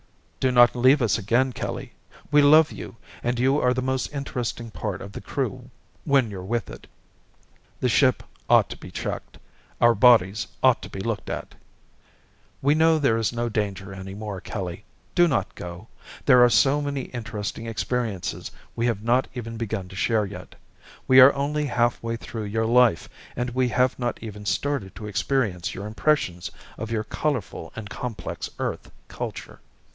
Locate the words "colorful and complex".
27.03-28.49